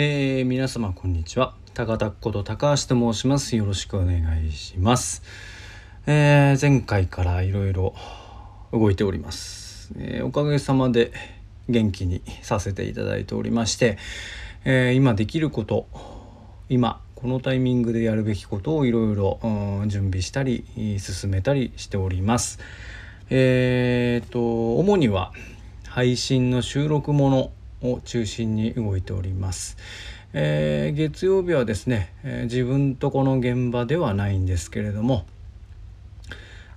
[0.00, 1.56] えー、皆様こんにちは。
[1.74, 3.56] 高田こと高橋と申します。
[3.56, 5.24] よろしくお願いします、
[6.06, 7.96] えー、前回からいろいろ
[8.70, 11.10] 動いております、えー、おかげさまで
[11.68, 13.98] 元気にさせていただいておりまして、
[14.64, 15.88] え今できること
[16.68, 19.40] 今このタイミングでやるべきことをいろいろ
[19.88, 20.64] 準備したり
[21.00, 22.60] 進めたりしております。
[23.30, 25.32] えっと主には
[25.88, 27.50] 配信の収録もの
[27.82, 29.76] を中心に動いております。
[30.32, 35.24] えー、月曜日はですね、えー、自分とこの現場ではないんですけれども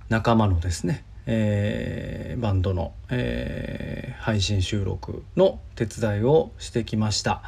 [0.08, 7.42] 仲間のですね、えー、バンドの、え配信収録の手伝いをしてきました。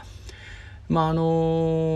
[0.89, 1.95] まああの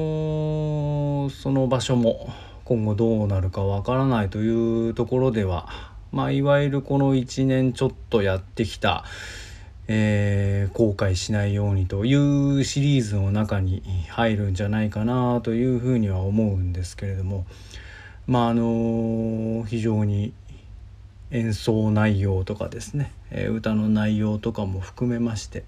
[1.30, 2.32] その場所も
[2.64, 5.68] 今後どうなるかわからないというところでは
[6.12, 9.04] まあいわゆるこの1年ちょっとやってきた
[9.90, 17.46] えー、後悔しないようにというシリーズの中に入るんじゃないかなというふうには思うんですけれども
[18.26, 20.34] まああの非常に
[21.30, 25.64] 演奏内容とかですね、えー、歌の内容とかも含めまして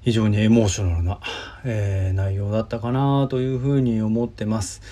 [0.00, 1.20] 非常にエモーショナルな、
[1.64, 4.82] えー、内容だったかなというふうに思ってます。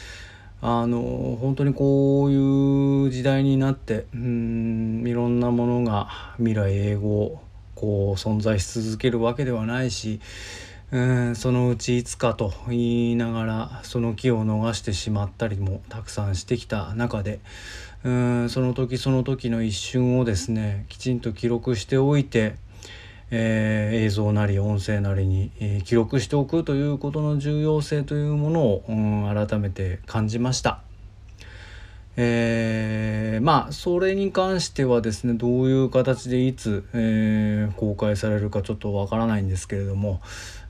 [0.63, 7.41] あの本当にこういう時代になってうんいろんなものが未来英語
[7.75, 10.21] こう存在し続けるわけではないし
[10.93, 17.41] うんそのうちいつかと言いながらその気を逃してしまったりもたくさんしてきた中で
[18.05, 22.57] うんその時その時の一瞬をですねきちんと記録しておいて
[23.31, 30.81] えー、映像なり音声なりに、えー、記録しておくということの重要性というものを、うん、改めて感じました。
[32.17, 40.21] えー、まあそれに関してはですねどういう形でいつ、えー、公開されるかちょっとわからないんですけれども、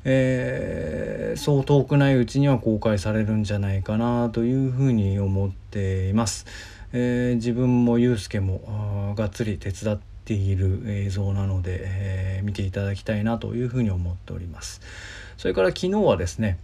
[0.04, 6.47] えー、そう遠くないうちには公開されるんじゃないかなというふうに思っています。
[6.92, 14.80] え、自分もゆうすけもがっつり手伝ってている映像なので、えー、見ていただきたいなというふうに思っております。
[15.36, 16.56] それから昨日はですね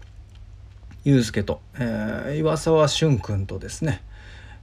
[1.02, 4.04] ゆうすけと、えー、岩沢俊君とですね、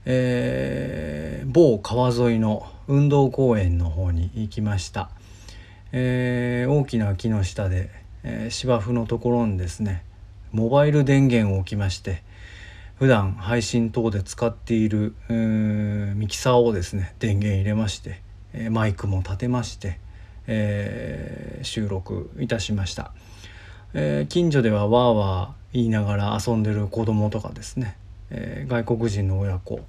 [0.06, 5.10] えー、某川沿いの運動公園の方に行きました、
[5.92, 7.90] えー、大きな木の下で、
[8.22, 10.02] えー、芝生のところにですね
[10.50, 12.22] モバイル電源を置きまして
[12.98, 18.23] 普段配信等で使っているミキサーをですね電源入れまして
[18.70, 19.98] マイクも立てまして、
[20.46, 23.12] えー、収録いたしました、
[23.94, 27.96] えー、近所ではわーわー言いながら遊んでる子供とかですね、
[28.30, 29.80] えー、外国人の親子、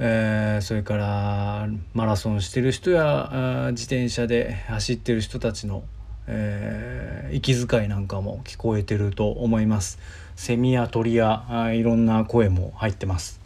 [0.00, 5.84] えそれからマラソンしてる人や自転車で走ってる人たちの、
[6.26, 10.00] え息遣いなんかも聞こえてると思います。
[10.34, 13.40] セミや鳥やいろんな声も入ってます。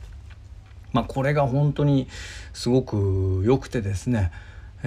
[0.93, 2.09] まあ、これが本当に
[2.55, 4.33] すごく良くてですね、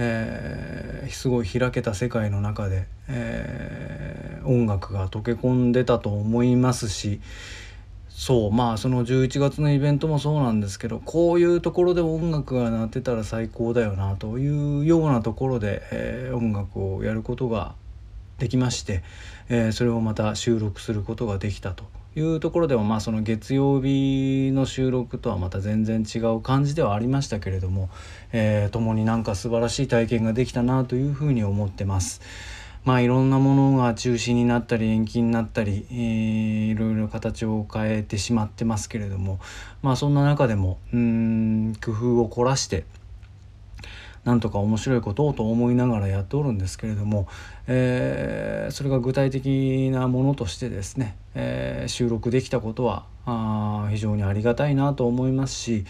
[0.02, 7.20] えー、すごい開けた世界の中で、えー、音楽が溶け込んでたと思いますし
[8.08, 17.74] そうまあその11月のイベントもそうなんですけどこういうところで音楽が鳴ってたら最高だよなというようなところで、えー、音楽をやることが
[18.38, 19.02] できまして、
[19.50, 21.84] え、それをまた収録することができたと。
[22.16, 27.88] いうところではまあその月曜日の収録とはまた全然違う感じではありましたけれども、
[28.32, 32.20] えー、共になんか素晴らしい体験ができたなというふうに思ってます。
[32.84, 39.38] まあいろんなものが中止になったり延期になったり、えー、いろいろ形を変えてしまってますけれども
[39.82, 42.84] まあそんな中でもうん工夫を凝らして
[44.24, 47.26] なんとか面白いことをと思いながらやっておるんですけれども、
[47.66, 55.84] えー、それが具体的なものとしてですね、えー、収録できたことはあ非常にありがたいなと思いますし、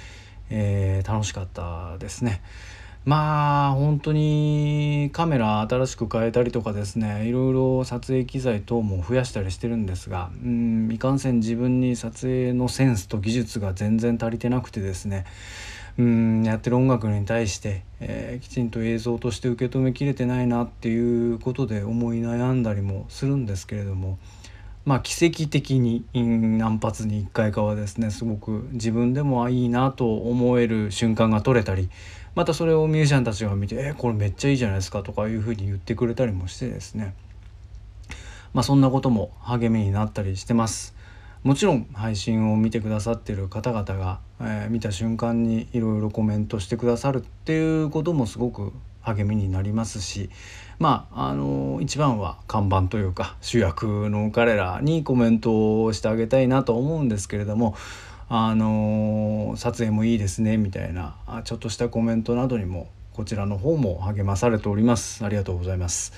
[0.49, 2.43] えー、楽しかったですね。
[3.05, 15.25] まあ本当にカメラ新しく変えたりとかですねいろいろ撮影機材等も増やしたりしてるんですがうんいかんせん自分に撮影のセンスと技術が全然足りてなくてですね
[15.99, 24.19] うんやってる音楽に対して、えー、きちんと映像として受け止めきれてないなっていうことで思い悩んだりもするんですけれども
[24.85, 31.91] まあ奇跡的に何発に1回かはですねすごく自分でもいいなと思える瞬間が撮れたり
[32.35, 37.15] またそれをミュージシャンたちが見て「えー、これめっちゃいいじゃないですか」とかいうふうに言ってくれたりもしてですね
[38.55, 41.00] まあそんなことも励みになったりしてます。
[41.43, 48.73] もちろん配信を見てくださってる方々が、えー、見た瞬間にいろいろコメントしてくださるっていうこともすごく
[49.03, 50.29] 励みになりますし
[50.79, 57.75] まああの一番は看板というか主役の彼らにコメントをしてあげたいなと思うんですけれども
[58.29, 65.25] あの撮影もいいですねみたいなちょっとしたコメントなどにもこちらの方も励まされております。
[65.25, 66.13] ありがとうございます。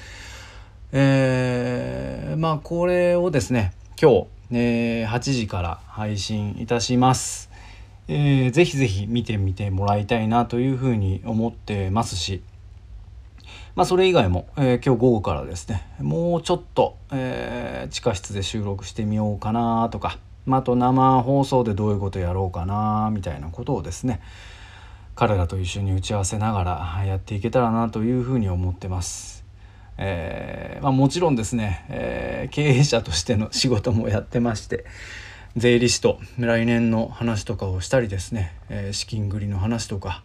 [0.93, 7.51] えー、まあこれをですね今日、えー、8時から配信いたします
[8.09, 12.43] えー、ぜひぜひ見てみてもらいたいなというふうに思ってますし
[13.75, 24.21] まあ、それ以外も、えー、今日午後からですねもうちょっと、えー、地下室で収録してみようかなとか、まあ、あと生放送でどういうことやろうかなみたいなことをですね
[25.15, 29.42] 彼らと一緒に打ち合わせながらやっていけたらなというふうに思ってます。
[29.99, 34.85] えーまあ、もちろんですね、えー、経営者としての仕事もやってまして
[35.56, 40.23] 税理士と来年の話とかをしたりですね、えー、資金繰りの話とか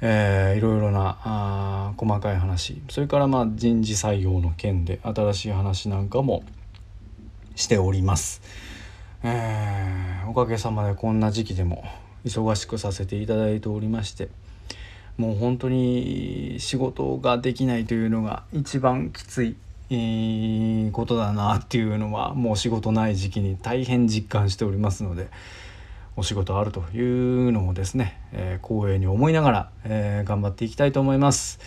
[0.00, 6.44] えー、いろいろなあ細かい話それからまあ人事採用の件で新しい話なんかも
[7.56, 8.40] しております。
[9.24, 11.82] えー、おかげさまでこんな時期でも
[12.24, 14.28] 忙しくさせていただいておりまして
[15.18, 19.56] もう本当に仕事ができないというのが一番きつい、
[19.90, 25.28] えー、ことだなっていうのはもう仕事ない時期に大変実感しておりますので。
[26.18, 31.60] お仕事あるというのもですね、えー、光栄に思いながら、えー、頑張っていきたいと思います。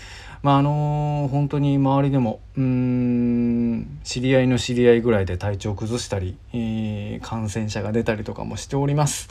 [0.44, 9.30] まああのー、本当に周りでもうん知り合いの知り合いぐらいで体調崩したり、えー、感染者が出たりとかもしております。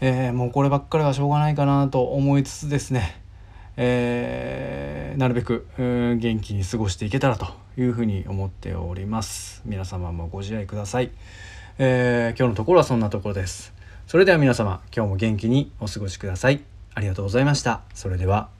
[0.00, 3.20] えー、もうこればっかりはしょうがないかなと思いつつですね、
[3.76, 7.46] えー、なるべく元気に過ごしていけたらと
[7.76, 9.62] いうふうに思っております。
[9.64, 11.10] 皆様もご自愛ください。
[11.78, 13.76] えー、今日のところはそんなところです。
[14.06, 16.62] それでは皆様今日も元気にお過ごしください
[16.94, 18.55] ありがとうございましたそれでは